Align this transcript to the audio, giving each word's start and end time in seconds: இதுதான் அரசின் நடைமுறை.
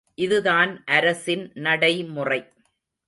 இதுதான் 0.17 0.71
அரசின் 0.85 1.51
நடைமுறை. 1.57 2.41